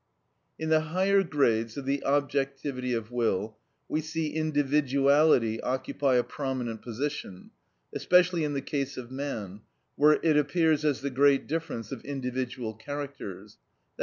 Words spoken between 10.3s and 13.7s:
appears as the great difference of individual characters,